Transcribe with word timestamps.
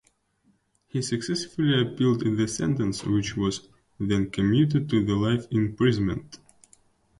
He 0.87 1.03
successfully 1.03 1.79
appealed 1.79 2.21
the 2.21 2.47
sentence 2.47 3.03
which 3.05 3.37
was 3.37 3.67
then 3.99 4.31
commuted 4.31 4.89
to 4.89 5.01
life 5.05 5.45
imprisonment. 5.51 6.39